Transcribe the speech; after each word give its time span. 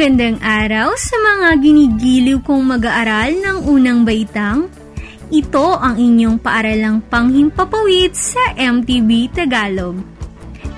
Magandang 0.00 0.40
araw 0.40 0.96
sa 0.96 1.12
mga 1.12 1.60
ginigiliw 1.60 2.40
kong 2.40 2.72
mag-aaral 2.72 3.36
ng 3.36 3.68
unang 3.68 4.00
baitang. 4.00 4.72
Ito 5.28 5.76
ang 5.76 6.00
inyong 6.00 6.40
paaralang 6.40 7.04
panghimpapawid 7.04 8.16
sa 8.16 8.40
MTB 8.56 9.28
Tagalog. 9.28 10.00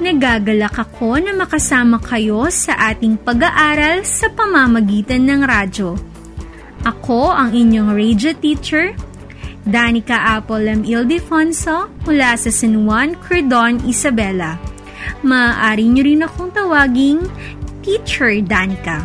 Nagagalak 0.03 0.75
ako 0.75 1.23
na 1.23 1.39
makasama 1.39 2.03
kayo 2.03 2.51
sa 2.51 2.75
ating 2.91 3.15
pag-aaral 3.23 4.03
sa 4.03 4.27
pamamagitan 4.27 5.23
ng 5.23 5.47
radyo. 5.47 5.95
Ako 6.83 7.31
ang 7.31 7.55
inyong 7.55 7.95
radio 7.95 8.35
teacher, 8.35 8.91
Danica 9.63 10.35
Apple 10.35 10.67
M. 10.67 10.83
Ildefonso 10.83 11.95
mula 12.11 12.35
sa 12.35 12.51
San 12.51 12.75
Juan, 12.75 13.15
Cordon, 13.23 13.87
Isabela. 13.87 14.59
Maaari 15.23 15.87
nyo 15.87 16.03
rin 16.03 16.27
akong 16.27 16.51
tawaging 16.51 17.23
Teacher 17.83 18.39
Danica. 18.47 19.03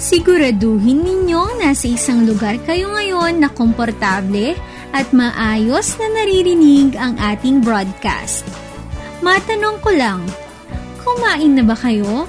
Siguraduhin 0.00 1.04
ninyo 1.04 1.60
nasa 1.60 1.92
isang 1.92 2.24
lugar 2.24 2.56
kayo 2.64 2.88
ngayon 2.96 3.36
na 3.36 3.52
komportable 3.52 4.56
at 4.96 5.12
maayos 5.12 6.00
na 6.00 6.08
naririnig 6.08 6.96
ang 6.96 7.20
ating 7.20 7.60
broadcast. 7.60 8.48
Matanong 9.20 9.76
ko 9.84 9.92
lang, 9.92 10.24
kumain 11.04 11.52
na 11.52 11.62
ba 11.68 11.76
kayo? 11.76 12.24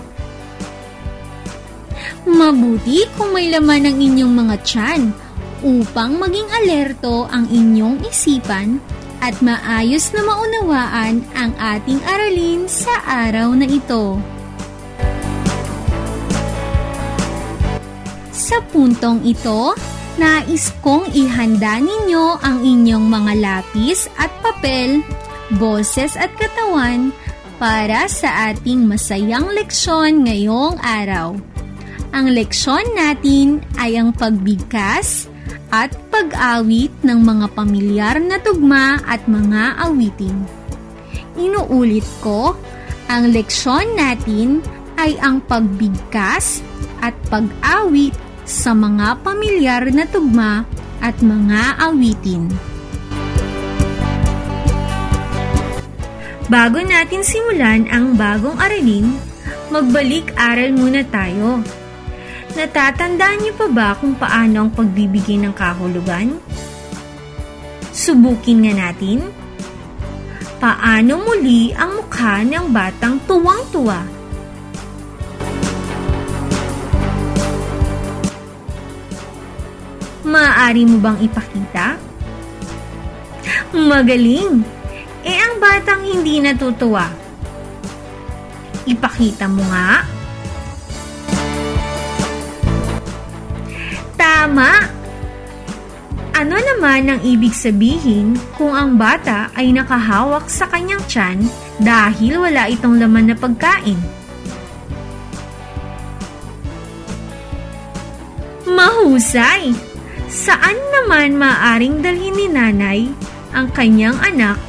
Mabuti 2.27 3.08
kung 3.15 3.31
may 3.31 3.47
laman 3.47 3.87
ang 3.87 3.97
inyong 4.03 4.33
mga 4.35 4.55
tiyan 4.67 5.02
upang 5.63 6.19
maging 6.19 6.49
alerto 6.59 7.23
ang 7.31 7.47
inyong 7.47 8.03
isipan 8.03 8.83
at 9.23 9.39
maayos 9.39 10.11
na 10.11 10.19
maunawaan 10.27 11.23
ang 11.31 11.55
ating 11.55 12.03
aralin 12.03 12.67
sa 12.67 12.91
araw 13.07 13.55
na 13.55 13.63
ito. 13.63 14.19
Sa 18.35 18.59
puntong 18.75 19.23
ito, 19.23 19.71
nais 20.19 20.75
kong 20.83 21.15
ihanda 21.15 21.80
ninyo 21.80 22.43
ang 22.43 22.67
inyong 22.67 23.07
mga 23.07 23.33
lapis 23.39 24.11
at 24.19 24.27
papel, 24.43 24.99
boses 25.55 26.19
at 26.19 26.35
katawan 26.35 27.15
para 27.55 28.11
sa 28.11 28.52
ating 28.52 28.83
masayang 28.83 29.47
leksyon 29.55 30.27
ngayong 30.27 30.75
araw. 30.83 31.39
Ang 32.11 32.27
leksyon 32.35 32.83
natin 32.91 33.63
ay 33.80 33.95
ang 33.95 34.11
pagbigkas 34.11 35.31
at 35.73 35.89
pag-awit 36.13 36.93
ng 37.02 37.19
mga 37.25 37.49
pamilyar 37.57 38.21
na 38.21 38.38
tugma 38.38 39.02
at 39.09 39.25
mga 39.25 39.81
awitin. 39.89 40.37
Inuulit 41.33 42.05
ko, 42.21 42.53
ang 43.09 43.33
leksyon 43.33 43.98
natin 43.98 44.61
ay 45.02 45.17
ang 45.17 45.42
pagbigkas 45.42 46.61
at 47.02 47.17
pag-awit 47.33 48.14
sa 48.45 48.77
mga 48.77 49.17
pamilyar 49.25 49.89
na 49.89 50.05
tugma 50.05 50.61
at 51.02 51.17
mga 51.25 51.81
awitin. 51.89 52.53
Bago 56.53 56.86
natin 56.86 57.25
simulan 57.25 57.89
ang 57.89 58.14
bagong 58.14 58.61
aralin, 58.61 59.09
magbalik-aral 59.73 60.69
muna 60.77 61.02
tayo. 61.09 61.65
Natatandaan 62.53 63.41
niyo 63.41 63.53
pa 63.58 63.67
ba 63.67 63.89
kung 63.97 64.14
paano 64.14 64.65
ang 64.65 64.69
pagbibigay 64.69 65.41
ng 65.41 65.58
kahulugan? 65.58 66.37
Subukin 67.89 68.69
nga 68.69 68.73
natin. 68.89 69.25
Paano 70.61 71.17
muli 71.25 71.73
ang 71.73 71.97
mukha 71.97 72.45
ng 72.45 72.69
batang 72.69 73.17
tuwang-tuwa? 73.25 74.05
Maaari 80.23 80.86
mo 80.86 81.02
bang 81.02 81.17
ipakita? 81.25 81.97
Magaling! 83.73 84.61
Eh 85.25 85.37
ang 85.42 85.58
batang 85.58 86.05
hindi 86.05 86.37
natutuwa. 86.37 87.09
Ipakita 88.86 89.49
mo 89.49 89.65
nga. 89.73 90.12
Tama! 94.53 94.86
Ano 96.37 96.53
naman 96.53 97.09
ang 97.09 97.25
ibig 97.25 97.58
sabihin 97.58 98.37
kung 98.53 98.69
ang 98.69 99.02
bata 99.02 99.49
ay 99.58 99.73
nakahawak 99.73 100.45
sa 100.45 100.69
kanyang 100.69 101.02
tiyan 101.09 101.41
dahil 101.81 102.37
wala 102.37 102.69
itong 102.69 103.02
laman 103.02 103.33
na 103.33 103.36
pagkain? 103.42 103.97
Mahusay! 108.69 109.73
Saan 110.30 110.77
naman 111.02 111.33
maaring 111.33 112.05
dalhin 112.05 112.37
ni 112.37 112.45
nanay 112.45 113.09
ang 113.58 113.73
kanyang 113.73 114.21
anak 114.21 114.61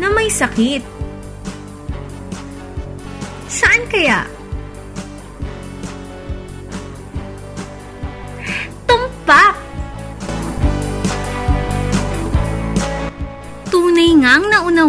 na 0.00 0.08
may 0.16 0.32
sakit? 0.32 0.80
Saan 3.52 3.84
kaya? 3.84 4.39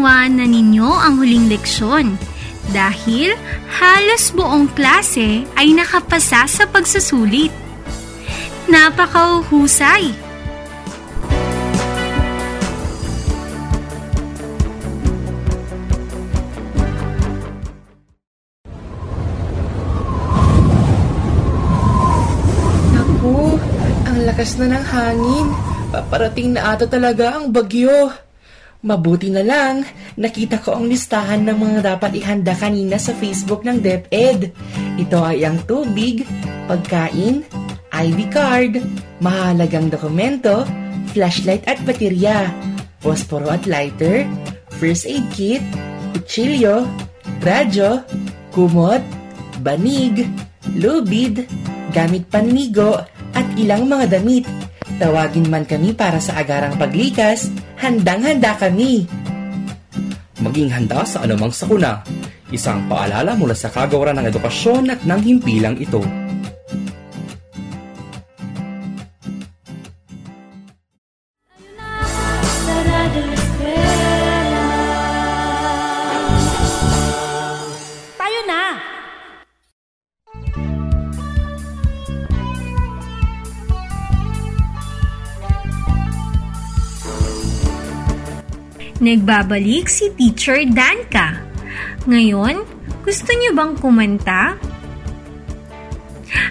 Naunawaan 0.01 0.41
na 0.41 0.49
ninyo 0.49 0.89
ang 0.89 1.21
huling 1.21 1.45
leksyon 1.45 2.17
dahil 2.73 3.37
halos 3.69 4.33
buong 4.33 4.65
klase 4.73 5.45
ay 5.53 5.77
nakapasa 5.77 6.49
sa 6.49 6.65
pagsusulit. 6.65 7.53
Napakahusay! 8.65 10.09
Naku, 22.89 23.37
ang 24.09 24.17
lakas 24.25 24.57
na 24.57 24.65
ng 24.65 24.85
hangin. 24.89 25.47
Paparating 25.93 26.57
na 26.57 26.73
ata 26.73 26.89
talaga 26.89 27.37
ang 27.37 27.53
bagyo. 27.53 28.30
Mabuti 28.81 29.29
na 29.29 29.45
lang, 29.45 29.85
nakita 30.17 30.57
ko 30.57 30.73
ang 30.73 30.89
listahan 30.89 31.45
ng 31.45 31.53
mga 31.53 31.79
dapat 31.85 32.17
ihanda 32.17 32.57
kanina 32.57 32.97
sa 32.97 33.13
Facebook 33.13 33.61
ng 33.61 33.77
DepEd. 33.77 34.49
Ito 34.97 35.21
ay 35.21 35.45
ang 35.45 35.61
tubig, 35.69 36.25
pagkain, 36.65 37.45
ID 37.93 38.19
card, 38.33 38.81
mahalagang 39.21 39.93
dokumento, 39.93 40.65
flashlight 41.13 41.61
at 41.69 41.77
baterya, 41.85 42.49
posporo 43.05 43.53
at 43.53 43.69
lighter, 43.69 44.25
first 44.81 45.05
aid 45.05 45.29
kit, 45.29 45.61
kutsilyo, 46.17 46.89
radyo, 47.45 48.01
kumot, 48.49 49.05
banig, 49.61 50.25
lubid, 50.73 51.45
gamit 51.93 52.25
panligo, 52.33 52.97
at 53.37 53.45
ilang 53.61 53.85
mga 53.85 54.17
damit. 54.17 54.49
Tawagin 55.01 55.49
man 55.49 55.65
kami 55.65 55.97
para 55.97 56.21
sa 56.21 56.37
agarang 56.37 56.77
paglikas, 56.77 57.49
handang-handa 57.81 58.53
kami. 58.61 59.09
maging 60.41 60.69
handa 60.69 61.01
sa 61.01 61.25
anumang 61.25 61.49
sakuna. 61.49 62.05
Isang 62.53 62.85
paalala 62.85 63.33
mula 63.33 63.57
sa 63.57 63.73
kagawaran 63.73 64.21
ng 64.21 64.29
edukasyon 64.29 64.93
at 64.93 65.01
ng 65.01 65.21
himpilang 65.25 65.73
ito. 65.81 66.05
Nagbabalik 89.11 89.91
si 89.91 90.07
Teacher 90.15 90.63
Danka. 90.71 91.35
Ngayon, 92.07 92.63
gusto 93.03 93.27
niyo 93.35 93.51
bang 93.51 93.75
kumanta? 93.75 94.55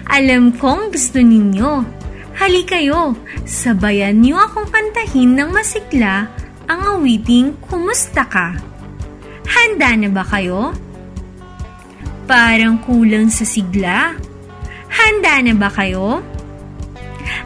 Alam 0.05 0.53
kong 0.61 0.93
gusto 0.93 1.17
ninyo. 1.17 1.81
Hali 2.37 2.61
sabayan 3.49 4.21
niyo 4.21 4.37
akong 4.37 4.69
kantahin 4.69 5.33
ng 5.33 5.49
masikla 5.49 6.29
ang 6.69 7.01
awiting 7.01 7.57
Kumusta 7.65 8.29
Ka? 8.29 8.53
Handa 9.49 9.97
na 9.97 10.13
ba 10.13 10.21
kayo? 10.21 10.69
Parang 12.29 12.77
kulang 12.85 13.33
sa 13.33 13.41
sigla. 13.41 14.13
Handa 14.85 15.41
na 15.41 15.57
ba 15.57 15.69
kayo? 15.73 16.21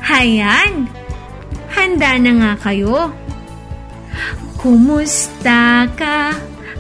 Hayan, 0.04 0.92
handa 1.72 2.20
na 2.20 2.32
nga 2.36 2.52
kayo. 2.68 3.16
Kumusta 4.66 5.86
ka? 5.94 6.34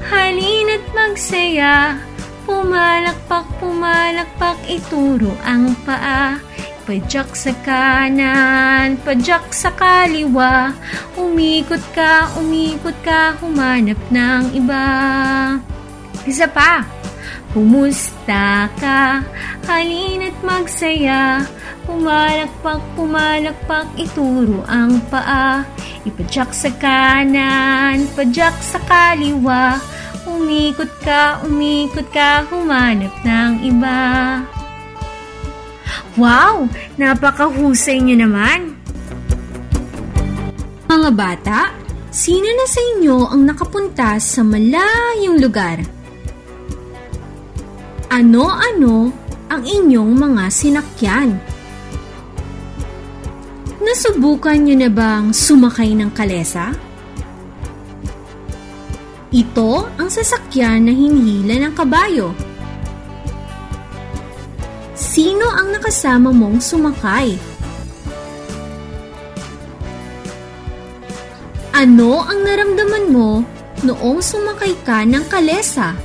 Halina't 0.09 0.81
magsaya. 0.97 2.01
Pumalakpak, 2.49 3.45
pumalakpak, 3.61 4.57
ituro 4.65 5.29
ang 5.45 5.77
paa. 5.85 6.41
Padyak 6.89 7.37
sa 7.37 7.53
kanan, 7.61 8.97
padyak 9.05 9.53
sa 9.53 9.69
kaliwa. 9.69 10.73
Umikot 11.13 11.85
ka, 11.93 12.33
umikot 12.41 12.97
ka, 13.05 13.37
humanap 13.37 14.01
ng 14.09 14.57
iba. 14.57 14.89
Isa 16.25 16.49
pa. 16.49 16.94
Kumusta 17.55 18.67
ka? 18.75 19.23
Halina't 19.63 20.35
magsaya. 20.43 21.39
Pumalakpak, 21.87 22.83
pumalakpak, 22.99 23.87
ituro 23.95 24.67
ang 24.67 24.99
paa. 25.07 25.63
Ipadyak 26.03 26.51
sa 26.51 26.67
kanan, 26.75 28.11
padyak 28.11 28.59
sa 28.59 28.75
kaliwa. 28.83 29.79
Umikot 30.27 30.91
ka, 30.99 31.47
umikot 31.47 32.03
ka, 32.11 32.43
humanap 32.51 33.15
ng 33.23 33.63
iba. 33.63 34.03
Wow! 36.19 36.67
Napakahusay 36.99 38.03
niyo 38.03 38.27
naman! 38.27 38.75
Mga 40.91 41.09
bata, 41.15 41.71
sino 42.11 42.51
na 42.51 42.67
sa 42.67 42.83
inyo 42.99 43.31
ang 43.31 43.47
nakapunta 43.47 44.19
sa 44.19 44.43
malayong 44.43 45.39
lugar? 45.39 45.94
Ano-ano 48.05 49.09
ang 49.49 49.65
inyong 49.65 50.13
mga 50.13 50.43
sinakyan? 50.53 51.41
Nasubukan 53.81 54.61
niyo 54.61 54.77
na 54.77 54.89
bang 54.93 55.33
sumakay 55.33 55.97
ng 55.97 56.13
kalesa? 56.13 56.69
Ito 59.33 59.89
ang 59.97 60.07
sasakyan 60.07 60.85
na 60.85 60.93
hinihila 60.93 61.65
ng 61.65 61.73
kabayo. 61.73 62.31
Sino 64.93 65.49
ang 65.49 65.73
nakasama 65.73 66.29
mong 66.29 66.61
sumakay? 66.61 67.35
Ano 71.75 72.23
ang 72.23 72.39
naramdaman 72.45 73.11
mo 73.11 73.43
noong 73.83 74.23
sumakay 74.23 74.71
ka 74.87 75.03
ng 75.03 75.25
kalesa? 75.27 76.04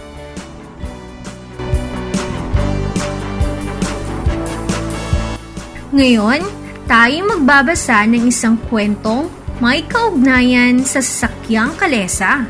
Ngayon, 6.00 6.40
tayo 6.88 7.28
magbabasa 7.28 8.08
ng 8.08 8.24
isang 8.32 8.56
kwentong 8.72 9.28
may 9.60 9.84
kaugnayan 9.84 10.80
sa 10.80 11.04
sasakyang 11.04 11.76
kalesa. 11.76 12.48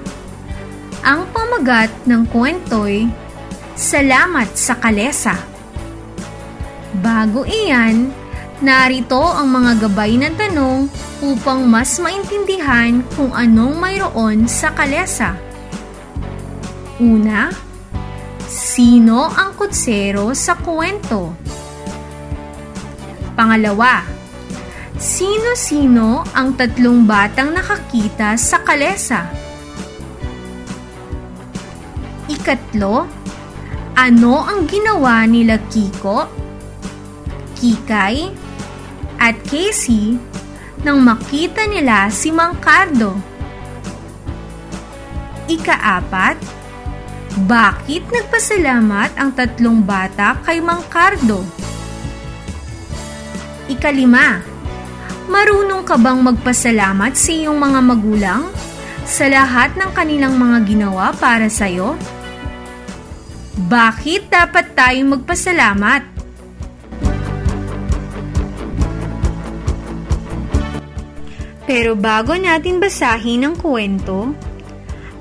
Ang 1.03 1.27
pamagat 1.35 1.91
ng 2.07 2.31
kwento'y 2.31 3.11
Salamat 3.75 4.55
sa 4.55 4.79
Kalesa. 4.79 5.35
Bago 7.03 7.43
iyan, 7.43 8.15
narito 8.63 9.19
ang 9.19 9.51
mga 9.51 9.83
gabay 9.83 10.15
na 10.15 10.31
tanong 10.31 10.87
upang 11.19 11.67
mas 11.67 11.99
maintindihan 11.99 13.03
kung 13.19 13.35
anong 13.35 13.75
mayroon 13.83 14.47
sa 14.47 14.71
kalesa. 14.71 15.35
Una, 17.03 17.51
sino 18.47 19.27
ang 19.27 19.59
kutsero 19.59 20.39
sa 20.39 20.55
kwento? 20.55 21.50
Pangalawa, 23.41 24.05
sino-sino 25.01 26.29
ang 26.37 26.61
tatlong 26.61 27.09
batang 27.09 27.57
nakakita 27.57 28.37
sa 28.37 28.61
kalesa? 28.61 29.33
Ikatlo, 32.29 33.09
ano 33.97 34.45
ang 34.45 34.69
ginawa 34.69 35.25
nila 35.25 35.57
Kiko, 35.73 36.29
Kikay, 37.57 38.29
at 39.17 39.41
Casey 39.49 40.21
nang 40.85 41.01
makita 41.01 41.65
nila 41.65 42.13
si 42.13 42.29
Mang 42.29 42.61
Cardo? 42.61 43.17
Ikaapat, 45.49 46.37
bakit 47.49 48.05
nagpasalamat 48.05 49.17
ang 49.17 49.33
tatlong 49.33 49.81
bata 49.81 50.37
kay 50.45 50.61
Mang 50.61 50.85
Cardo? 50.93 51.41
Ikalima, 53.71 54.43
marunong 55.31 55.87
ka 55.87 55.95
bang 55.95 56.19
magpasalamat 56.19 57.15
sa 57.15 57.31
iyong 57.31 57.55
mga 57.55 57.81
magulang 57.87 58.43
sa 59.07 59.31
lahat 59.31 59.79
ng 59.79 59.95
kanilang 59.95 60.35
mga 60.35 60.59
ginawa 60.67 61.15
para 61.15 61.47
sa 61.47 61.71
iyo? 61.71 61.95
Bakit 63.71 64.27
dapat 64.27 64.75
tayong 64.75 65.15
magpasalamat? 65.15 66.03
Pero 71.71 71.95
bago 71.95 72.35
natin 72.35 72.83
basahin 72.83 73.47
ang 73.47 73.55
kwento, 73.55 74.35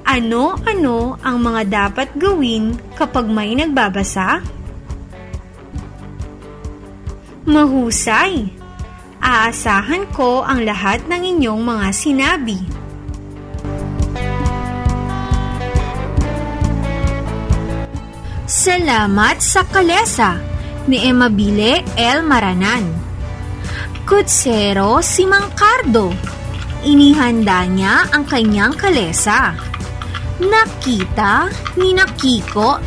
ano-ano 0.02 1.22
ang 1.22 1.38
mga 1.38 1.62
dapat 1.70 2.10
gawin 2.18 2.74
kapag 2.98 3.30
may 3.30 3.54
nagbabasa? 3.54 4.42
Mahusay! 7.48 8.52
Aasahan 9.24 10.12
ko 10.12 10.44
ang 10.44 10.68
lahat 10.68 11.08
ng 11.08 11.24
inyong 11.24 11.62
mga 11.64 11.88
sinabi. 11.96 12.60
Salamat 18.44 19.40
sa 19.40 19.64
kalesa 19.64 20.36
ni 20.92 21.00
Emabile 21.08 21.84
L. 21.96 22.28
Maranan. 22.28 22.84
Kutsero 24.04 25.00
si 25.00 25.24
Mangkardo. 25.24 26.12
Inihanda 26.84 27.64
niya 27.72 28.08
ang 28.12 28.28
kanyang 28.28 28.76
kalesa. 28.76 29.56
Nakita 30.44 31.48
ni 31.80 31.96
Nakiko, 31.96 32.80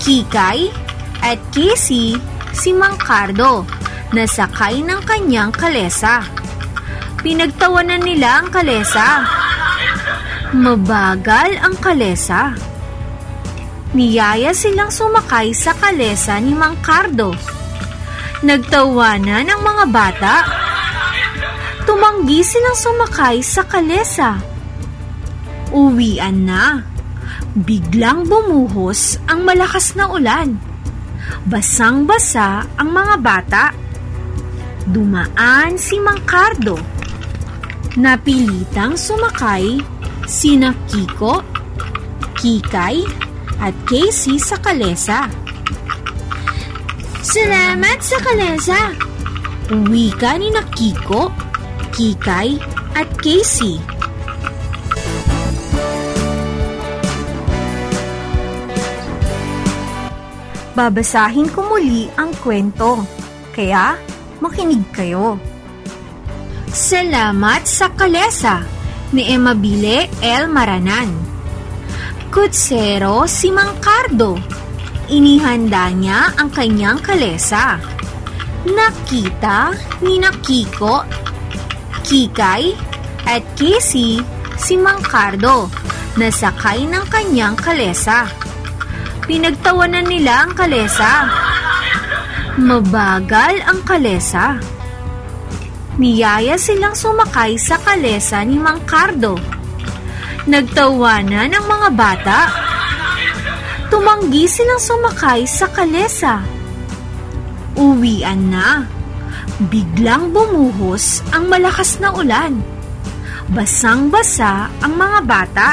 Kikay 0.00 0.68
at 1.20 1.40
Casey 1.52 2.29
si 2.54 2.74
Mangkardo 2.74 3.66
na 4.10 4.26
sakay 4.26 4.82
ng 4.82 5.00
kanyang 5.06 5.54
kalesa. 5.54 6.22
Pinagtawanan 7.20 8.02
nila 8.02 8.42
ang 8.42 8.48
kalesa. 8.48 9.22
Mabagal 10.50 11.60
ang 11.62 11.76
kalesa. 11.78 12.56
Niyaya 13.90 14.54
silang 14.54 14.90
sumakay 14.90 15.50
sa 15.50 15.74
kalesa 15.74 16.38
ni 16.38 16.54
Mang 16.54 16.78
Cardo. 16.78 17.34
Nagtawanan 18.40 19.46
ang 19.46 19.60
mga 19.60 19.84
bata. 19.90 20.34
Tumanggi 21.84 22.40
silang 22.40 22.78
sumakay 22.78 23.42
sa 23.42 23.66
kalesa. 23.66 24.40
Uwian 25.70 26.46
na. 26.46 26.82
Biglang 27.52 28.30
bumuhos 28.30 29.18
ang 29.26 29.42
malakas 29.42 29.98
na 29.98 30.06
ulan. 30.06 30.69
Basang-basa 31.48 32.68
ang 32.76 32.92
mga 32.92 33.16
bata. 33.16 33.64
Dumaan 34.84 35.80
si 35.80 35.96
Mang 35.96 36.20
Cardo. 36.28 36.76
Napilitang 37.96 38.92
sumakay 38.92 39.80
sina 40.28 40.76
Kiko, 40.84 41.40
Kikay, 42.36 43.02
at 43.60 43.72
Casey 43.88 44.36
sa 44.36 44.56
kalesa. 44.60 45.28
Salamat 47.20 47.98
sa 48.00 48.16
kalesa! 48.24 48.80
Wika 49.70 50.40
ni 50.40 50.48
na 50.52 50.64
Kiko, 50.72 51.28
Kikay, 51.92 52.56
at 52.96 53.08
Casey. 53.20 53.99
Babasahin 60.70 61.50
ko 61.50 61.66
muli 61.66 62.06
ang 62.14 62.30
kwento, 62.38 63.02
kaya 63.50 63.98
makinig 64.38 64.86
kayo. 64.94 65.34
Salamat 66.70 67.66
sa 67.66 67.90
kalesa 67.90 68.62
ni 69.10 69.26
Emabile 69.34 70.06
L. 70.22 70.46
Maranan. 70.46 71.10
Kutsero 72.30 73.26
si 73.26 73.50
Mangkardo. 73.50 74.38
Inihanda 75.10 75.90
niya 75.90 76.30
ang 76.38 76.54
kanyang 76.54 77.02
kalesa. 77.02 77.82
Nakita 78.62 79.74
ni 80.06 80.22
Nakiko, 80.22 81.02
Kikay, 82.06 82.70
at 83.26 83.42
Casey 83.58 84.22
si 84.54 84.74
Mangkardo 84.78 85.66
na 86.14 86.30
sakay 86.30 86.86
ng 86.86 87.04
kanyang 87.10 87.58
kalesa. 87.58 88.30
Pinagtawanan 89.30 90.10
nila 90.10 90.42
ang 90.42 90.58
kalesa. 90.58 91.30
Mabagal 92.58 93.62
ang 93.62 93.78
kalesa. 93.86 94.58
Niyaya 96.02 96.58
silang 96.58 96.98
sumakay 96.98 97.54
sa 97.54 97.78
kalesa 97.78 98.42
ni 98.42 98.58
Mangkardo. 98.58 99.38
Nagtawanan 100.50 101.46
ang 101.46 101.62
mga 101.62 101.88
bata. 101.94 102.40
Tumanggi 103.86 104.50
silang 104.50 104.82
sumakay 104.82 105.46
sa 105.46 105.70
kalesa. 105.70 106.42
Uwian 107.78 108.50
na. 108.50 108.82
Biglang 109.70 110.34
bumuhos 110.34 111.22
ang 111.30 111.46
malakas 111.46 112.02
na 112.02 112.10
ulan. 112.10 112.58
Basang-basa 113.46 114.74
ang 114.82 114.98
mga 114.98 115.20
bata. 115.22 115.68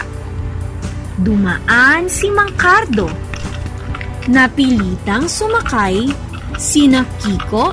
Dumaan 1.18 2.06
si 2.06 2.30
Mangkardo. 2.30 3.27
Napilitang 4.28 5.24
sumakay 5.24 6.04
sina 6.60 7.08
Kiko, 7.24 7.72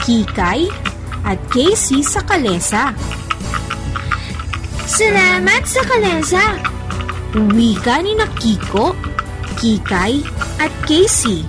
Kikay, 0.00 0.64
at 1.20 1.36
Casey 1.52 2.00
sa 2.00 2.24
kalesa. 2.24 2.96
Salamat 4.88 5.62
sa 5.68 5.84
kalesa! 5.84 6.44
Wika 7.36 8.00
ni 8.00 8.16
na 8.16 8.24
Kiko, 8.40 8.96
Kikay, 9.60 10.24
at 10.56 10.72
Casey. 10.88 11.44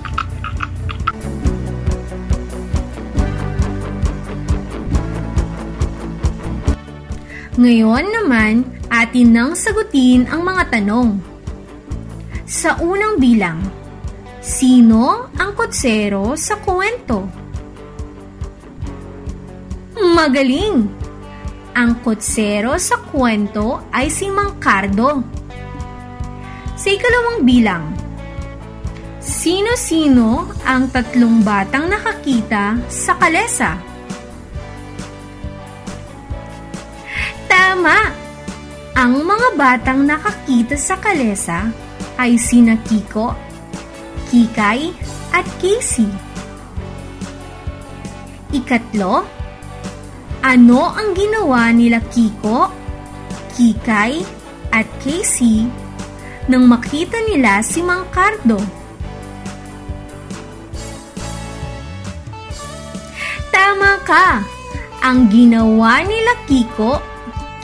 Ngayon 7.56 8.04
naman, 8.12 8.68
atin 8.92 9.28
nang 9.32 9.52
sagutin 9.56 10.28
ang 10.28 10.44
mga 10.44 10.68
tanong. 10.68 11.16
Sa 12.44 12.76
unang 12.84 13.16
bilang, 13.16 13.81
sino 14.42 15.30
ang 15.38 15.54
kutsero 15.54 16.34
sa 16.34 16.58
kwento? 16.58 17.30
Magaling! 20.02 20.90
Ang 21.72 21.90
kutsero 22.04 22.76
sa 22.76 23.00
kwento 23.00 23.86
ay 23.94 24.10
si 24.10 24.28
Mangkardo. 24.28 25.24
Sa 26.76 26.88
ikalawang 26.90 27.46
bilang, 27.46 27.94
sino-sino 29.22 30.50
ang 30.66 30.90
tatlong 30.90 31.40
batang 31.40 31.86
nakakita 31.86 32.82
sa 32.90 33.14
kalesa? 33.16 33.78
Tama! 37.46 37.98
Ang 38.92 39.24
mga 39.24 39.48
batang 39.56 40.04
nakakita 40.04 40.76
sa 40.76 41.00
kalesa 41.00 41.72
ay 42.20 42.36
sina 42.36 42.76
Kiko, 42.84 43.51
Kikay, 44.32 44.88
at 45.36 45.44
Casey. 45.60 46.08
Ikatlo, 48.48 49.28
ano 50.40 50.80
ang 50.88 51.12
ginawa 51.12 51.68
nila 51.68 52.00
Kiko, 52.08 52.72
Kikay, 53.52 54.24
at 54.72 54.88
Casey 55.04 55.68
nang 56.48 56.64
makita 56.64 57.20
nila 57.28 57.60
si 57.60 57.84
Mangkardo? 57.84 58.56
Tama 63.52 64.00
ka! 64.08 64.40
Ang 65.04 65.28
ginawa 65.28 66.00
nila 66.08 66.40
Kiko, 66.48 67.04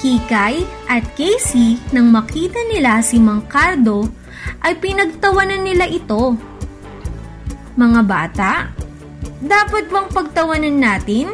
Kikay, 0.04 0.68
at 0.84 1.16
Casey 1.16 1.80
nang 1.96 2.12
makita 2.12 2.60
nila 2.68 3.00
si 3.00 3.16
Mangkardo 3.16 4.04
ay 4.60 4.76
pinagtawanan 4.76 5.64
nila 5.64 5.88
ito. 5.88 6.36
Mga 7.78 8.00
bata, 8.10 8.74
dapat 9.38 9.86
bang 9.86 10.10
pagtawanan 10.10 10.82
natin? 10.82 11.30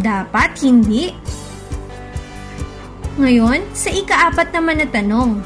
Dapat 0.00 0.56
hindi. 0.64 1.12
Ngayon, 3.20 3.68
sa 3.76 3.92
ikaapat 3.92 4.48
naman 4.56 4.80
na 4.80 4.88
tanong. 4.88 5.44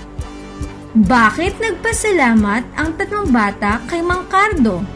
Bakit 0.94 1.58
nagpasalamat 1.58 2.62
ang 2.78 2.94
tatlong 2.94 3.34
bata 3.34 3.82
kay 3.90 3.98
Mangkardo? 3.98 4.86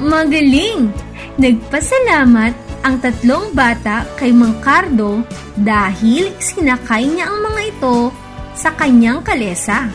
Magaling! 0.00 0.96
Nagpasalamat 1.36 2.56
ang 2.80 3.04
tatlong 3.04 3.52
bata 3.52 4.08
kay 4.16 4.32
Mangkardo 4.32 5.20
dahil 5.60 6.32
sinakay 6.40 7.04
niya 7.04 7.28
ang 7.28 7.44
mga 7.52 7.60
ito 7.68 8.24
sa 8.66 8.74
kanyang 8.74 9.22
kalesa. 9.22 9.86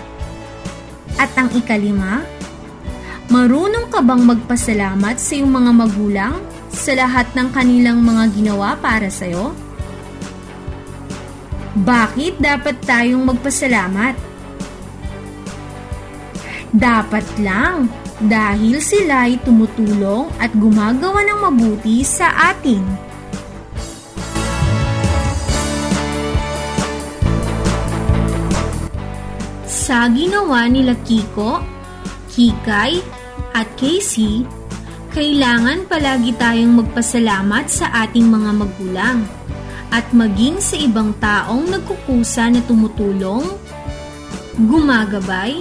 At 1.20 1.36
ang 1.36 1.52
ikalima, 1.52 2.24
marunong 3.28 3.92
ka 3.92 4.00
bang 4.00 4.24
magpasalamat 4.24 5.20
sa 5.20 5.36
iyong 5.36 5.52
mga 5.52 5.72
magulang 5.76 6.40
sa 6.72 6.96
lahat 6.96 7.28
ng 7.36 7.52
kanilang 7.52 8.00
mga 8.00 8.32
ginawa 8.32 8.80
para 8.80 9.12
sa 9.12 9.28
iyo? 9.28 9.52
Bakit 11.84 12.40
dapat 12.40 12.80
tayong 12.88 13.28
magpasalamat? 13.28 14.16
Dapat 16.72 17.28
lang 17.44 17.92
dahil 18.24 18.80
sila 18.80 19.28
ay 19.28 19.36
tumutulong 19.44 20.32
at 20.40 20.56
gumagawa 20.56 21.20
ng 21.28 21.40
mabuti 21.44 22.08
sa 22.08 22.56
atin. 22.56 23.11
Sa 29.92 30.08
ginawa 30.08 30.72
nila 30.72 30.96
Kiko, 31.04 31.60
Kikay, 32.32 33.04
at 33.52 33.68
Casey, 33.76 34.48
kailangan 35.12 35.84
palagi 35.84 36.32
tayong 36.40 36.80
magpasalamat 36.80 37.68
sa 37.68 37.92
ating 38.08 38.24
mga 38.24 38.56
magulang 38.56 39.28
at 39.92 40.08
maging 40.16 40.64
sa 40.64 40.80
ibang 40.80 41.12
taong 41.20 41.68
nagkukusa 41.76 42.56
na 42.56 42.64
tumutulong, 42.64 43.44
gumagabay, 44.64 45.60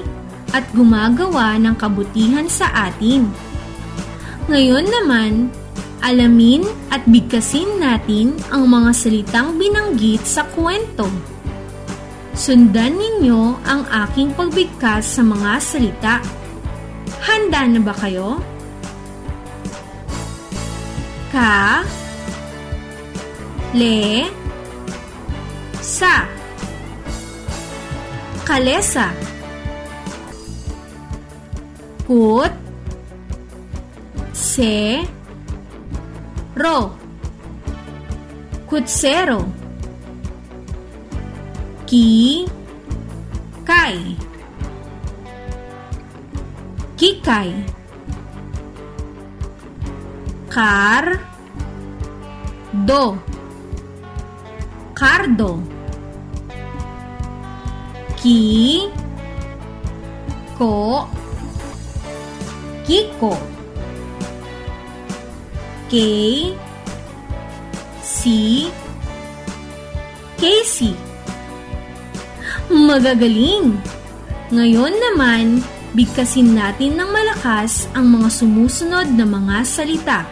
at 0.55 0.63
gumagawa 0.79 1.59
ng 1.59 1.75
kabutihan 1.75 2.47
sa 2.47 2.71
atin. 2.87 3.27
Ngayon 4.47 4.87
naman, 4.95 5.51
alamin 6.07 6.63
at 6.95 7.03
bigkasin 7.03 7.83
natin 7.83 8.39
ang 8.55 8.71
mga 8.71 8.95
salitang 8.95 9.59
binanggit 9.59 10.23
sa 10.23 10.47
kwento. 10.55 11.11
Sundan 12.35 12.95
ninyo 12.97 13.59
ang 13.67 13.83
aking 14.07 14.33
pagbigkas 14.39 15.19
sa 15.19 15.23
mga 15.27 15.51
salita. 15.59 16.15
Handa 17.21 17.69
na 17.69 17.81
ba 17.83 17.95
kayo? 17.95 18.41
Ka 21.31 21.87
Le 23.71 24.27
Sa 25.79 26.27
Kalesa 28.43 29.15
Kut 32.03 32.51
Se 34.35 35.07
Ro 36.59 36.91
Kutsero 38.67 39.60
Ki 41.91 42.47
Kai 43.67 43.99
Kikay 46.95 47.51
Kar 50.47 51.19
Do 52.87 53.19
Cardo 54.95 55.59
Ki 58.23 58.39
Ko 60.55 61.11
Kiko 62.87 63.35
K 65.91 66.55
C 67.99 68.71
Casey 70.39 71.10
Magagaling! 72.71 73.83
Ngayon 74.55 74.95
naman, 74.95 75.59
bigkasin 75.91 76.55
natin 76.55 76.95
ng 76.95 77.11
malakas 77.11 77.91
ang 77.99 78.15
mga 78.15 78.31
sumusunod 78.31 79.11
na 79.11 79.27
mga 79.27 79.57
salita. 79.67 80.23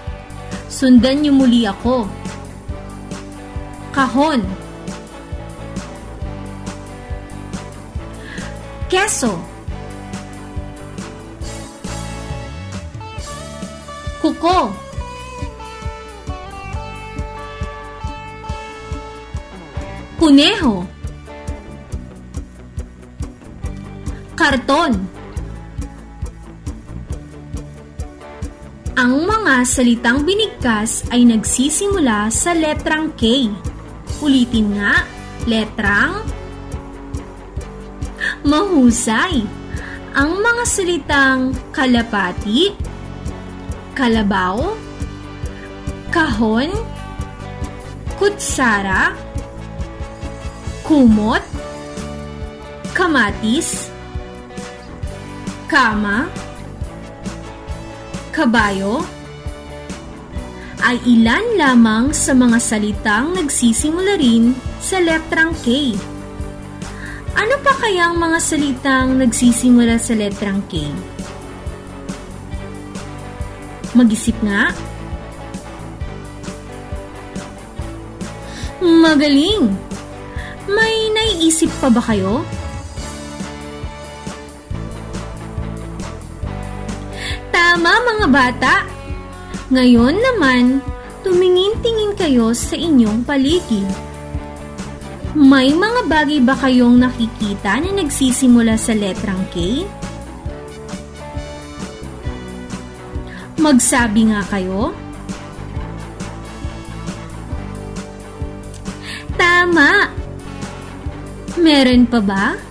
Sundan 0.71 1.27
niyo 1.27 1.35
muli 1.35 1.67
ako. 1.67 2.07
Kahon. 3.91 4.47
Keso. 8.87 9.35
Kuko. 14.23 14.71
Kuneho. 20.23 20.88
Karton. 24.49 24.97
Ang 28.97 29.29
mga 29.29 29.55
salitang 29.69 30.25
binigkas 30.25 31.05
ay 31.13 31.29
nagsisimula 31.29 32.33
sa 32.33 32.57
letrang 32.57 33.13
K. 33.13 33.53
Ulitin 34.25 34.73
nga, 34.73 35.05
letrang 35.45 36.25
Mahusay. 38.49 39.45
Ang 40.17 40.41
mga 40.41 40.65
salitang 40.65 41.53
kalapati, 41.69 42.73
kalabaw, 43.93 44.65
kahon, 46.09 46.73
kutsara, 48.17 49.13
kumot, 50.89 51.45
kamatis, 52.97 53.88
kama, 55.69 56.33
kabayo, 58.33 59.05
ay 60.81 60.97
ilan 61.05 61.45
lamang 61.61 62.17
sa 62.17 62.33
mga 62.33 62.57
salitang 62.57 63.37
nagsisimula 63.37 64.17
rin 64.17 64.57
sa 64.81 64.97
letrang 65.05 65.53
K. 65.61 65.93
Ano 67.37 67.55
pa 67.61 67.77
kaya 67.77 68.09
ang 68.09 68.17
mga 68.17 68.39
salitang 68.41 69.21
nagsisimula 69.21 70.01
sa 70.01 70.17
letrang 70.17 70.65
K? 70.73 70.89
Mag-isip 73.93 74.35
nga. 74.41 74.73
Magaling! 78.81 79.77
May 80.69 81.13
naiisip 81.13 81.69
pa 81.81 81.93
ba 81.93 82.01
kayo? 82.01 82.45
Tama 87.79 87.95
mga 87.95 88.27
bata! 88.27 88.75
Ngayon 89.71 90.19
naman, 90.19 90.83
tumingin-tingin 91.23 92.11
kayo 92.19 92.51
sa 92.51 92.75
inyong 92.75 93.23
paligid. 93.23 93.87
May 95.39 95.71
mga 95.71 96.11
bagay 96.11 96.43
ba 96.43 96.59
kayong 96.59 96.99
nakikita 96.99 97.79
na 97.79 97.95
nagsisimula 97.95 98.75
sa 98.75 98.99
letrang 98.99 99.39
K? 99.55 99.87
Magsabi 103.63 104.35
nga 104.35 104.43
kayo. 104.51 104.91
Tama! 109.39 110.11
Meron 111.55 112.11
pa 112.11 112.19
ba? 112.19 112.68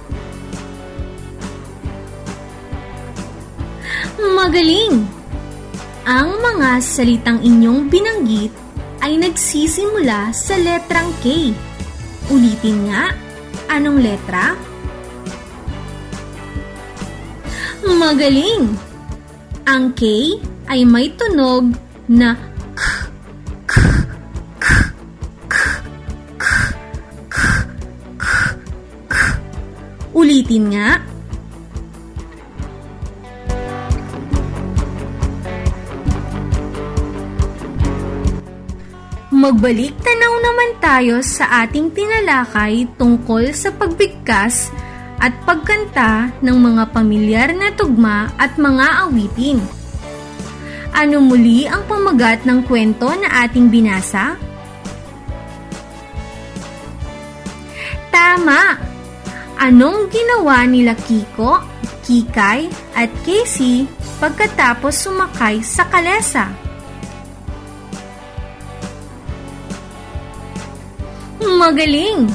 Magaling! 4.48 5.04
Ang 6.08 6.39
mga 6.39 6.80
salitang 6.80 7.43
inyong 7.43 7.91
binanggit 7.91 8.56
ay 9.04 9.19
nagsisimula 9.19 10.32
sa 10.32 10.56
letrang 10.56 11.12
K. 11.19 11.52
Ulitin 12.32 12.88
nga, 12.88 13.12
anong 13.67 14.00
letra? 14.00 14.56
Magaling! 17.84 18.72
Ang 19.67 19.91
K 19.91 20.39
ay 20.72 20.88
may 20.88 21.12
tunog 21.19 21.67
na 22.08 22.39
k, 22.72 22.84
k, 23.67 23.74
k, 24.63 24.63
k, 24.63 24.67
k, 25.43 25.56
k, 26.39 27.36
k, 28.15 28.26
k. 29.12 29.15
Ulitin 30.15 30.72
nga. 30.72 31.16
Magbalik 39.38 39.93
tanaw 40.02 40.34
naman 40.41 40.71
tayo 40.82 41.21
sa 41.21 41.62
ating 41.62 41.93
tinalakay 41.93 42.89
tungkol 42.97 43.54
sa 43.54 43.69
pagbigkas 43.69 44.73
at 45.21 45.30
pagkanta 45.45 46.34
ng 46.41 46.58
mga 46.58 46.89
pamilyar 46.89 47.54
na 47.54 47.69
tugma 47.69 48.34
at 48.41 48.58
mga 48.58 49.06
awitin. 49.06 49.62
Ano 50.89 51.21
muli 51.21 51.69
ang 51.69 51.86
pamagat 51.86 52.50
ng 52.50 52.65
kwento 52.65 53.13
na 53.13 53.45
ating 53.45 53.69
binasa? 53.69 54.41
Tama! 58.10 58.73
Anong 59.62 60.10
ginawa 60.10 60.65
nila 60.65 60.97
Kiko, 60.97 61.62
Kikay 62.10 62.73
at 62.97 63.13
Casey 63.21 63.86
pagkatapos 64.17 64.97
sumakay 64.97 65.62
sa 65.62 65.86
kalesa? 65.86 66.66
Magaling! 71.67 72.32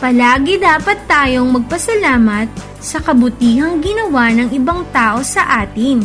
Palagi 0.00 0.56
dapat 0.56 1.04
tayong 1.04 1.60
magpasalamat 1.60 2.48
sa 2.80 2.96
kabutihang 2.96 3.84
ginawa 3.84 4.32
ng 4.32 4.48
ibang 4.56 4.80
tao 4.96 5.20
sa 5.20 5.60
atin. 5.60 6.00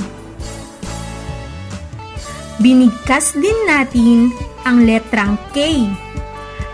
Binigkas 2.60 3.40
din 3.40 3.56
natin 3.64 4.36
ang 4.68 4.84
letrang 4.84 5.40
K 5.56 5.88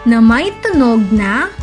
na 0.10 0.18
may 0.18 0.50
tunog 0.66 1.06
na 1.14 1.54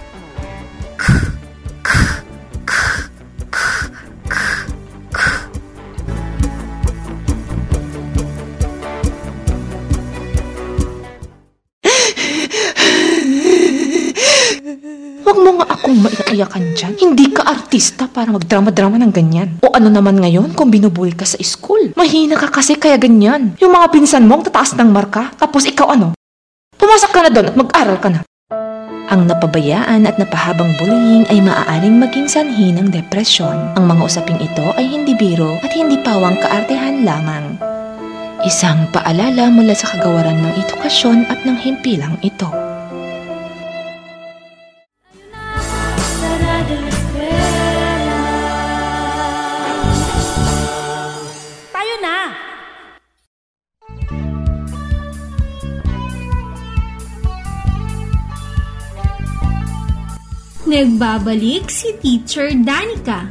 akong 16.45 16.63
maiiyakan 16.63 16.65
dyan. 16.77 16.95
Hindi 16.99 17.27
ka 17.35 17.43
artista 17.43 18.07
para 18.07 18.31
magdrama-drama 18.31 18.97
ng 19.03 19.13
ganyan. 19.13 19.49
O 19.67 19.75
ano 19.75 19.91
naman 19.91 20.23
ngayon 20.23 20.55
kung 20.55 20.71
binubuli 20.71 21.15
ka 21.15 21.27
sa 21.27 21.39
school? 21.43 21.91
Mahina 21.99 22.39
ka 22.39 22.51
kasi 22.53 22.79
kaya 22.79 22.95
ganyan. 22.95 23.59
Yung 23.59 23.75
mga 23.75 23.91
pinsan 23.91 24.27
mo 24.31 24.39
ang 24.39 24.45
tataas 24.47 24.79
ng 24.79 24.91
marka, 24.91 25.35
tapos 25.35 25.67
ikaw 25.67 25.95
ano? 25.99 26.15
Pumasok 26.79 27.11
ka 27.11 27.21
na 27.27 27.31
doon 27.35 27.47
at 27.51 27.57
mag-aral 27.59 27.99
ka 27.99 28.09
na. 28.13 28.21
Ang 29.09 29.25
napabayaan 29.25 30.05
at 30.05 30.21
napahabang 30.21 30.77
bullying 30.77 31.25
ay 31.33 31.41
maaaring 31.41 31.97
maging 31.97 32.29
sanhi 32.29 32.77
ng 32.77 32.93
depresyon. 32.93 33.73
Ang 33.75 33.89
mga 33.89 34.05
usaping 34.05 34.37
ito 34.37 34.69
ay 34.77 34.85
hindi 34.85 35.17
biro 35.17 35.57
at 35.65 35.73
hindi 35.73 35.97
pawang 36.05 36.37
kaartehan 36.37 37.09
lamang. 37.09 37.57
Isang 38.45 38.87
paalala 38.93 39.49
mula 39.49 39.73
sa 39.73 39.97
kagawaran 39.97 40.39
ng 40.39 40.53
edukasyon 40.61 41.27
at 41.33 41.41
ng 41.43 41.57
himpilang 41.57 42.21
ito. 42.21 42.68
Nagbabalik 60.69 61.73
si 61.73 61.97
Teacher 61.97 62.53
Danica. 62.53 63.25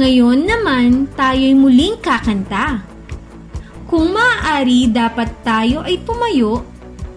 Ngayon 0.00 0.48
naman, 0.48 1.04
tayo'y 1.12 1.52
muling 1.52 2.00
kakanta. 2.00 2.80
Kung 3.84 4.16
maaari, 4.16 4.88
dapat 4.88 5.28
tayo 5.44 5.84
ay 5.84 6.00
tumayo 6.08 6.64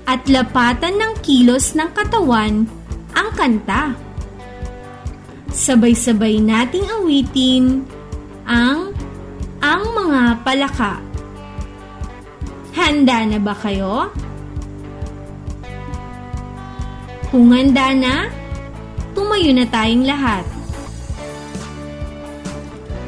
at 0.03 0.27
lapatan 0.27 0.99
ng 0.99 1.13
kilos 1.23 1.71
ng 1.79 1.87
katawan 1.95 2.67
ang 3.15 3.29
kanta. 3.39 3.95
Sabay-sabay 5.47 6.43
nating 6.43 6.91
awitin 6.99 7.87
ang 8.43 8.91
ang 9.63 9.83
mga 9.95 10.43
palaka. 10.43 10.99
Handa 12.75 13.23
na 13.23 13.39
ba 13.39 13.55
kayo? 13.55 14.11
Kung 17.31 17.47
handa 17.55 17.95
na, 17.95 18.40
tumayo 19.21 19.53
na 19.53 19.69
tayong 19.69 20.01
lahat. 20.01 20.41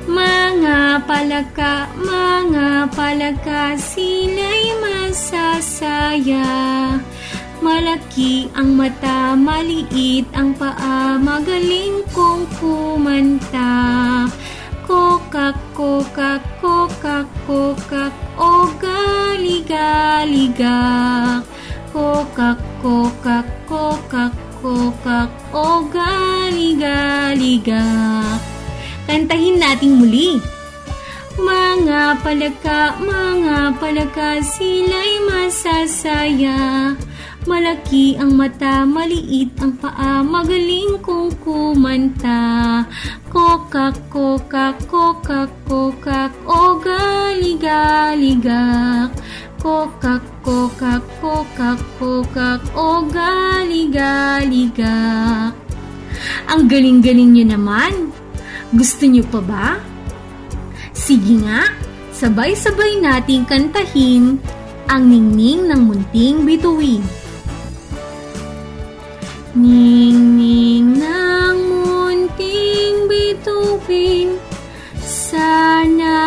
Mga 0.05 1.09
palaka, 1.09 1.89
mga 1.97 2.93
palaka, 2.93 3.73
sila'y 3.73 4.77
masasaya. 4.77 6.45
Malaki 7.65 8.45
ang 8.53 8.77
mata, 8.77 9.33
maliit 9.33 10.29
ang 10.37 10.53
paa, 10.53 11.17
magaling 11.17 12.05
kong 12.13 12.45
kumanta. 12.61 13.73
Kokak, 14.85 15.57
kokak, 15.73 16.45
kokak, 16.61 17.25
kokak, 17.49 18.13
o 18.37 18.69
galigaliga. 18.77 19.81
Kokak, 21.89 22.61
kokak, 22.83 23.47
kokak, 23.65 24.35
kokak, 24.61 25.31
o 25.53 25.85
galigaliga. 25.93 27.85
Kantahin 29.05 29.61
nating 29.61 30.01
muli. 30.01 30.41
Mga 31.33 32.21
palaka, 32.21 32.97
mga 33.01 33.77
palaka, 33.77 34.37
sila'y 34.41 35.25
masasaya. 35.29 36.93
Malaki 37.43 38.15
ang 38.15 38.39
mata, 38.39 38.87
maliit 38.87 39.51
ang 39.59 39.75
paa, 39.75 40.23
magaling 40.23 40.95
kong 41.03 41.35
kumanta. 41.43 42.85
Kokak, 43.27 43.99
kokak, 44.07 44.79
kokak, 44.87 45.51
kokak, 45.67 46.31
o 46.47 46.79
galigaliga. 46.79 48.63
Kokak, 49.63 50.19
kokak, 50.43 50.99
kokak, 51.23 51.79
kokak, 51.95 52.59
o 52.75 52.99
galigaliga. 53.07 54.91
Ang 56.51 56.67
galing-galing 56.67 57.31
nyo 57.31 57.45
naman. 57.55 58.11
Gusto 58.75 59.07
nyo 59.07 59.23
pa 59.31 59.39
ba? 59.39 59.79
Sige 60.91 61.39
nga, 61.47 61.71
sabay-sabay 62.11 62.99
nating 62.99 63.47
kantahin 63.47 64.35
ang 64.91 65.07
ningning 65.07 65.71
ng 65.71 65.79
munting 65.87 66.43
bituin. 66.43 66.99
Ningning 69.55 70.99
ng 70.99 71.57
munting 71.71 73.07
bituin, 73.07 74.35
sana'y 74.99 76.22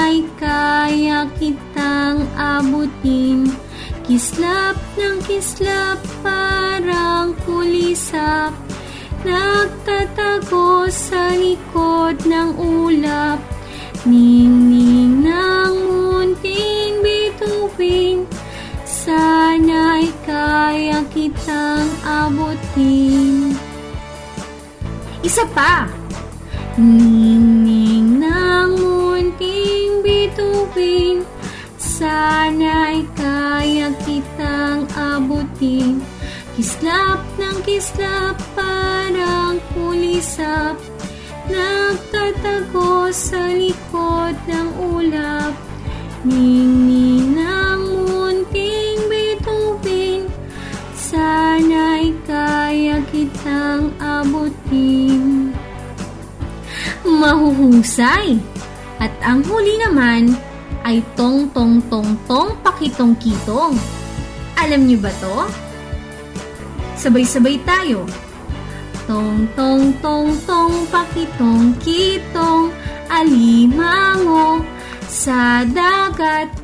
Kislap 4.17 4.81
ng 4.97 5.21
kislap 5.29 6.01
parang 6.25 7.37
kulisap, 7.45 8.49
nagtatago 9.21 10.89
sa 10.89 11.37
likod 11.37 12.25
ng 12.25 12.57
ulap. 12.57 13.37
Ningning 14.09 15.21
ng 15.21 15.73
munting 15.85 17.05
bituin, 17.05 18.25
sana'y 18.89 20.09
kaya 20.25 21.05
kitang 21.13 21.93
abutin. 22.01 23.53
Isa 25.21 25.45
pa! 25.53 25.93
Ningning 26.81 28.25
ng 28.25 28.81
munting 28.81 30.01
bituin, 30.01 31.21
sana'y 32.07 33.03
kaya 33.19 33.91
kitang 34.07 34.87
abutin. 34.95 35.99
Kislap 36.55 37.21
ng 37.35 37.59
kislap 37.67 38.39
parang 38.55 39.59
kulisap, 39.75 40.79
nagtatago 41.51 43.11
sa 43.11 43.51
likod 43.51 44.39
ng 44.47 44.69
ulap. 44.79 45.53
Ningning 46.23 47.35
ng 47.35 47.81
munting 48.07 48.99
bituin, 49.11 50.31
sana'y 50.95 52.15
kaya 52.23 53.03
kitang 53.11 53.91
abutin. 53.99 55.51
Mahuhusay! 57.03 58.39
At 58.97 59.13
ang 59.21 59.45
huli 59.45 59.77
naman 59.77 60.35
ay 60.87 61.03
tong 61.19 61.51
tong 61.51 61.83
tong 61.91 62.15
tong 62.31 62.55
pakitong 62.63 63.19
kitong. 63.19 63.75
Alam 64.55 64.87
niyo 64.87 65.03
ba 65.03 65.11
to? 65.19 65.51
Sabay-sabay 66.95 67.59
tayo. 67.67 68.07
Tong 69.11 69.51
tong 69.59 69.91
tong 69.99 70.31
tong 70.47 70.87
pakitong 70.87 71.75
kitong 71.83 72.71
alimango 73.11 74.63
sa 75.11 75.67
dagat 75.67 76.55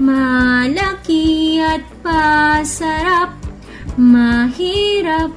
malaki 0.00 1.60
at 1.60 1.84
pasarap 2.04 3.36
mahirap 3.96 5.32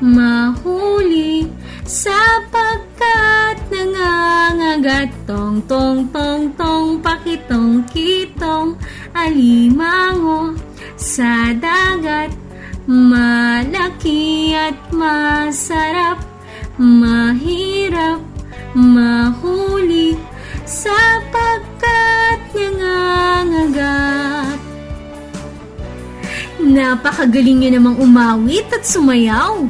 mahuli 0.00 1.44
sapagkat 1.88 3.56
nangangagat 3.72 5.08
tong 5.24 5.64
tong 5.64 6.04
tong 6.12 6.52
tong 6.52 7.00
pakitong 7.00 7.80
kitong 7.88 8.76
alimango. 9.16 10.52
Sa 11.00 11.56
dagat 11.56 12.28
malaki 12.84 14.52
at 14.52 14.76
masarap 14.92 16.20
mahirap 16.76 18.20
mahuli. 18.76 20.12
Sapagkat 20.68 22.44
nangangagat. 22.52 24.60
Napakagaling 26.60 27.64
niya 27.64 27.80
namang 27.80 27.96
umawit 27.96 28.68
at 28.68 28.84
sumayaw. 28.84 29.64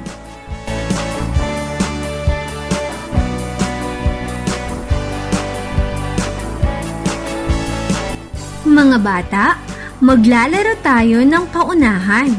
Mga 8.79 8.99
bata, 9.03 9.59
maglalaro 9.99 10.79
tayo 10.87 11.27
ng 11.27 11.51
paunahan. 11.51 12.31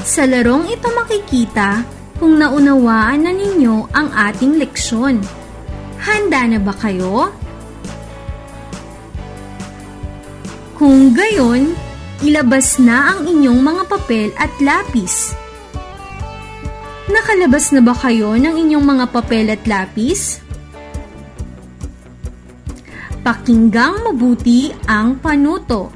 Sa 0.00 0.24
larong 0.24 0.64
ito 0.72 0.88
makikita 0.88 1.84
kung 2.16 2.40
naunawaan 2.40 3.28
na 3.28 3.32
ninyo 3.36 3.92
ang 3.92 4.08
ating 4.08 4.56
leksyon. 4.56 5.20
Handa 6.00 6.48
na 6.48 6.56
ba 6.64 6.72
kayo? 6.72 7.28
Kung 10.80 11.12
gayon, 11.12 11.76
ilabas 12.24 12.80
na 12.80 13.12
ang 13.12 13.28
inyong 13.28 13.60
mga 13.60 13.82
papel 13.84 14.32
at 14.40 14.48
lapis. 14.64 15.36
Nakalabas 17.12 17.68
na 17.76 17.84
ba 17.84 17.92
kayo 17.92 18.32
ng 18.32 18.56
inyong 18.64 18.86
mga 18.96 19.04
papel 19.12 19.52
at 19.52 19.60
lapis? 19.68 20.40
Pakinggang 23.20 24.00
mabuti 24.00 24.72
ang 24.88 25.20
panuto. 25.20 25.92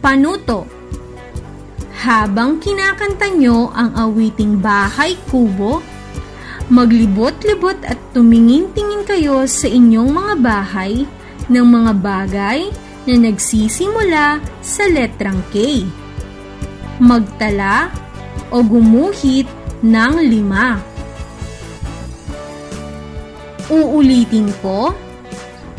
Panuto 0.00 0.64
Habang 2.00 2.56
kinakanta 2.56 3.28
nyo 3.28 3.68
ang 3.76 3.92
awiting 3.92 4.56
bahay 4.56 5.20
kubo, 5.28 5.84
maglibot-libot 6.72 7.76
at 7.84 8.00
tumingin-tingin 8.16 9.04
kayo 9.04 9.44
sa 9.44 9.68
inyong 9.68 10.16
mga 10.16 10.34
bahay 10.40 11.04
ng 11.52 11.66
mga 11.68 11.92
bagay 12.00 12.72
na 13.04 13.14
nagsisimula 13.28 14.40
sa 14.64 14.84
letrang 14.88 15.44
K. 15.52 15.84
Magtala 17.04 17.92
o 18.48 18.64
gumuhit 18.64 19.48
ng 19.84 20.14
lima. 20.24 20.87
Uulitin 23.68 24.48
ko, 24.64 24.96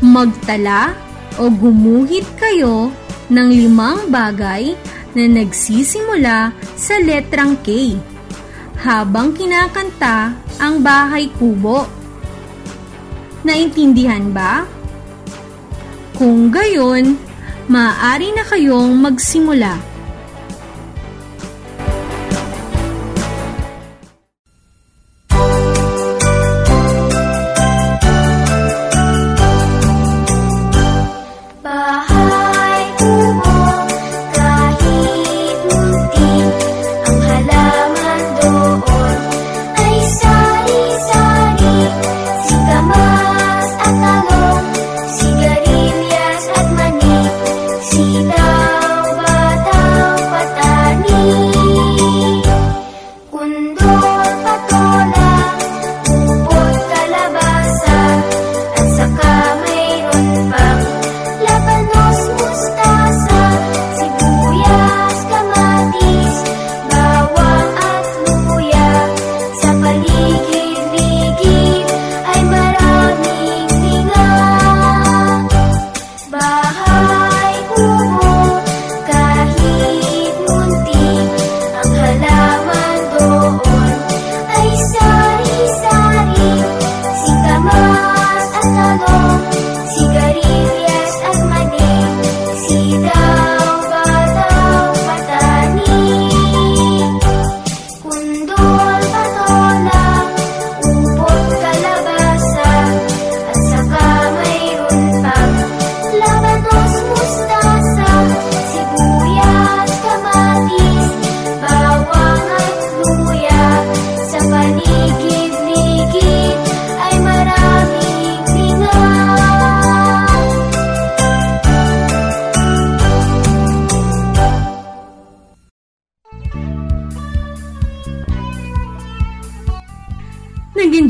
magtala 0.06 0.94
o 1.42 1.50
gumuhit 1.50 2.26
kayo 2.38 2.94
ng 3.34 3.50
limang 3.50 4.14
bagay 4.14 4.78
na 5.18 5.26
nagsisimula 5.26 6.54
sa 6.78 6.96
letrang 7.02 7.58
K 7.66 7.98
habang 8.80 9.34
kinakanta 9.34 10.38
ang 10.62 10.86
bahay 10.86 11.34
kubo. 11.42 11.90
Naintindihan 13.42 14.30
ba? 14.30 14.70
Kung 16.14 16.52
gayon, 16.54 17.18
maaari 17.72 18.36
na 18.36 18.44
kayong 18.44 19.00
magsimula. 19.00 19.89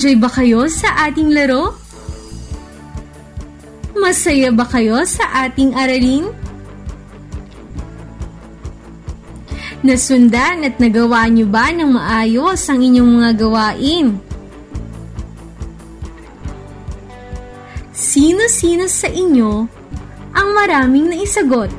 Nag-enjoy 0.10 0.26
ba 0.26 0.34
kayo 0.34 0.66
sa 0.66 0.90
ating 1.06 1.30
laro? 1.38 1.78
Masaya 3.94 4.50
ba 4.50 4.66
kayo 4.66 5.06
sa 5.06 5.46
ating 5.46 5.78
aralin? 5.78 6.34
Nasundan 9.86 10.66
at 10.66 10.82
nagawa 10.82 11.30
niyo 11.30 11.46
ba 11.46 11.70
ng 11.70 11.94
maayos 11.94 12.58
ang 12.74 12.82
inyong 12.82 13.22
mga 13.22 13.32
gawain? 13.38 14.18
Sino-sino 17.94 18.90
sa 18.90 19.14
inyo 19.14 19.70
ang 20.34 20.50
maraming 20.58 21.06
naisagot? 21.14 21.70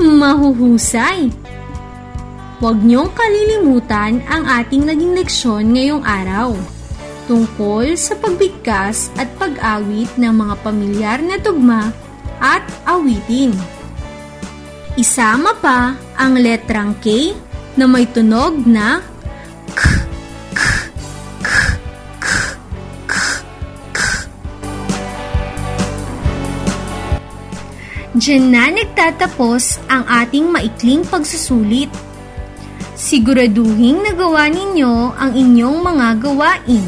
Mahuhusay! 0.00 1.49
Huwag 2.60 2.76
niyong 2.84 3.08
kalilimutan 3.16 4.20
ang 4.28 4.44
ating 4.44 4.84
naging 4.84 5.16
leksyon 5.16 5.72
ngayong 5.72 6.04
araw 6.04 6.52
tungkol 7.24 7.96
sa 7.96 8.12
pagbigkas 8.20 9.08
at 9.16 9.32
pag-awit 9.40 10.12
ng 10.20 10.28
mga 10.28 10.54
pamilyar 10.60 11.24
na 11.24 11.40
tugma 11.40 11.88
at 12.36 12.60
awitin. 12.84 13.56
Isama 15.00 15.56
pa 15.56 15.96
ang 16.20 16.36
letrang 16.36 16.92
K 17.00 17.32
na 17.80 17.88
may 17.88 18.04
tunog 18.04 18.60
na 18.68 19.00
k, 19.72 19.80
k, 20.52 20.60
k, 21.40 21.48
k, 22.20 22.28
k, 23.08 23.14
k. 23.88 24.00
Diyan 28.20 28.44
na 28.52 28.68
nagtatapos 28.68 29.80
ang 29.88 30.04
ating 30.04 30.52
maikling 30.52 31.08
pagsusulit. 31.08 31.88
Siguraduhin 33.00 34.04
nagawa 34.04 34.52
ninyo 34.52 35.16
ang 35.16 35.32
inyong 35.32 35.78
mga 35.80 36.06
gawain. 36.20 36.84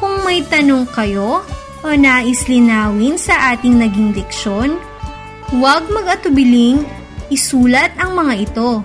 Kung 0.00 0.24
may 0.24 0.40
tanong 0.48 0.88
kayo 0.96 1.44
o 1.84 1.88
nais 1.92 2.48
linawin 2.48 3.20
sa 3.20 3.52
ating 3.52 3.76
naging 3.76 4.16
leksyon, 4.16 4.80
huwag 5.52 5.84
mag-atubiling 5.92 6.88
isulat 7.28 7.92
ang 8.00 8.16
mga 8.16 8.48
ito. 8.48 8.80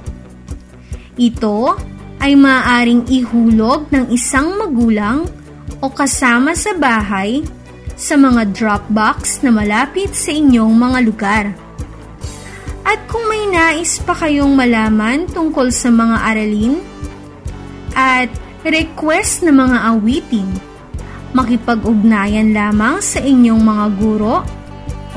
Ito 1.15 1.79
ay 2.19 2.35
maaaring 2.35 3.07
ihulog 3.07 3.87
ng 3.87 4.11
isang 4.11 4.59
magulang 4.59 5.23
o 5.79 5.87
kasama 5.87 6.51
sa 6.51 6.75
bahay 6.75 7.47
sa 7.95 8.19
mga 8.19 8.51
Dropbox 8.51 9.39
na 9.39 9.55
malapit 9.55 10.11
sa 10.11 10.35
inyong 10.35 10.75
mga 10.75 10.99
lugar. 11.07 11.45
At 12.87 13.03
kung 13.11 13.27
may 13.27 13.51
nais 13.51 13.99
pa 13.99 14.15
kayong 14.15 14.55
malaman 14.55 15.27
tungkol 15.27 15.75
sa 15.75 15.91
mga 15.91 16.23
aralin 16.23 16.79
at 17.91 18.31
request 18.63 19.43
na 19.43 19.51
mga 19.51 19.91
awitin, 19.91 20.47
makipag-ugnayan 21.35 22.55
lamang 22.55 23.03
sa 23.03 23.19
inyong 23.19 23.59
mga 23.59 23.85
guro 23.99 24.47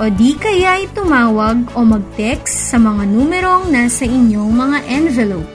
o 0.00 0.02
di 0.11 0.35
kaya 0.35 0.83
ay 0.83 0.90
tumawag 0.90 1.70
o 1.78 1.87
mag-text 1.87 2.74
sa 2.74 2.83
mga 2.83 3.06
numerong 3.06 3.70
nasa 3.70 4.02
inyong 4.02 4.50
mga 4.50 4.78
envelope. 4.90 5.50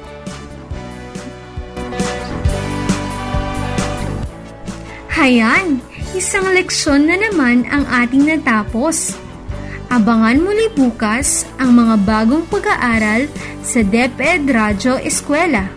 Hayan, 5.12 5.84
isang 6.16 6.48
leksyon 6.56 7.12
na 7.12 7.20
naman 7.20 7.68
ang 7.68 7.84
ating 7.92 8.24
natapos. 8.24 9.25
Abangan 9.90 10.42
muli 10.42 10.68
bukas 10.74 11.46
ang 11.62 11.78
mga 11.78 11.96
bagong 12.02 12.46
pag-aaral 12.50 13.30
sa 13.62 13.86
DepEd 13.86 14.50
Radyo 14.50 14.98
Eskwela. 14.98 15.70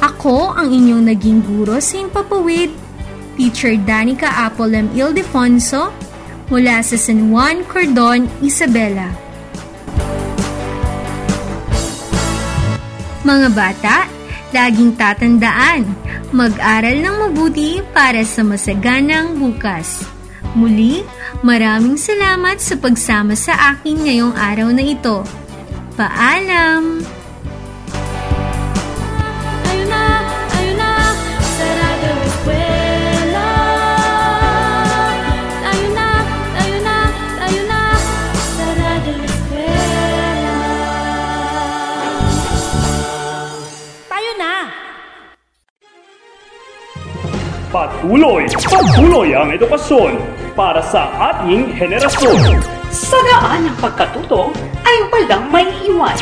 Ako 0.00 0.56
ang 0.56 0.72
inyong 0.72 1.06
naging 1.12 1.40
guro 1.44 1.78
sa 1.78 2.00
Impapawid, 2.00 2.72
Teacher 3.38 3.76
Danica 3.78 4.48
Apolem 4.48 4.90
Ildefonso, 4.96 5.92
mula 6.50 6.82
sa 6.82 6.96
San 6.98 7.30
Juan, 7.30 7.62
Cordon, 7.68 8.26
Isabela. 8.42 9.14
Mga 13.22 13.48
bata, 13.54 13.96
laging 14.50 14.98
tatandaan, 14.98 15.86
mag-aral 16.34 16.96
ng 16.98 17.16
mabuti 17.28 17.78
para 17.94 18.26
sa 18.26 18.42
masaganang 18.42 19.38
bukas. 19.38 20.19
Muli, 20.50 21.06
maraming 21.46 21.94
salamat 21.94 22.58
sa 22.58 22.74
pagsama 22.74 23.38
sa 23.38 23.54
akin 23.70 24.02
ngayong 24.02 24.34
araw 24.34 24.74
na 24.74 24.82
ito. 24.82 25.22
Paalam! 25.94 27.06
Tayo 29.62 29.82
na, 29.86 30.02
tayo 30.50 30.72
na, 30.74 30.90
sarado 31.54 32.10
eskwela. 32.26 33.50
Tayo 35.62 35.86
na, 35.94 36.08
tayo 36.50 36.76
na, 36.82 36.96
tayo 37.38 37.60
na, 37.70 37.80
sarado 38.58 39.12
eskwela. 39.22 40.58
Tayo 44.10 44.32
na! 44.34 44.54
Patuloy, 47.70 48.50
patuloy 48.66 49.30
ang 49.30 49.54
edukasyon 49.54 50.39
para 50.54 50.82
sa 50.82 51.10
ating 51.32 51.70
henerasyon. 51.74 52.62
Sa 52.90 53.18
daan 53.22 53.70
ng 53.70 53.76
pagkatuto 53.78 54.50
ay 54.82 54.96
walang 55.14 55.46
may 55.50 55.66
iwan. 55.86 56.16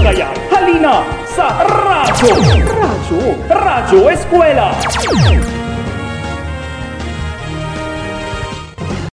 Kaya 0.00 0.28
halina 0.48 1.04
sa 1.28 1.52
Radyo! 1.64 2.32
Radyo! 2.64 3.20
Radyo 3.52 4.00
Eskwela! 4.08 4.68